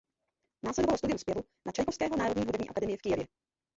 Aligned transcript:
Následovalo 0.65 0.97
studium 0.97 1.17
zpěvu 1.19 1.41
na 1.65 1.71
"Čajkovského 1.71 2.15
národní 2.17 2.45
hudební 2.45 2.69
akademii" 2.69 2.97
v 2.97 3.01
Kyjevě. 3.01 3.27